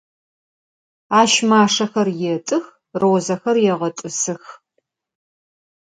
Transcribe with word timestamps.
Aş 1.19 1.33
maşşexer 1.49 2.07
yêt'ıx, 2.19 2.65
rozexer 3.01 3.57
yêğet'ısıx. 3.63 4.43